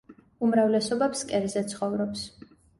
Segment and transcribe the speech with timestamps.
[0.47, 2.29] უმრავლესობა ფსკერზე ცხოვრობს.